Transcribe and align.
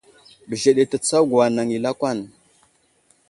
Bəzeɗe 0.49 0.83
tətsago 0.91 1.35
anaŋ 1.45 1.69
i 1.77 1.79
lakwan. 1.83 2.19